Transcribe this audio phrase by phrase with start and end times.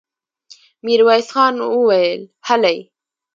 [0.85, 2.77] ميرويس خان وويل: هلئ!